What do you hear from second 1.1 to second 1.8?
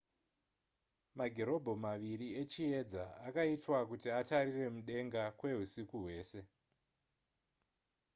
magirobho